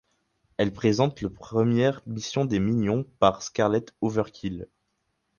Elle 0.57 0.73
présente 0.73 1.21
la 1.21 1.29
première 1.29 2.01
mission 2.07 2.43
des 2.45 2.59
Minions 2.59 3.05
par 3.19 3.43
Scarlet 3.43 3.85
Overkill. 4.01 4.67